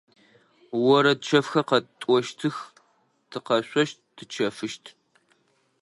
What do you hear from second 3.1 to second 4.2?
тыкъэшъощт,